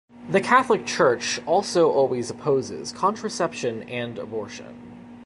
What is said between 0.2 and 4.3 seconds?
The Catholic Church also always opposes contraception and